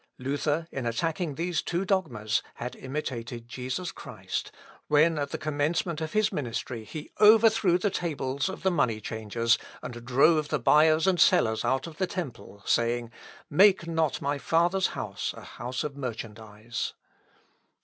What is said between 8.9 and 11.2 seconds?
changers, and drove the buyers and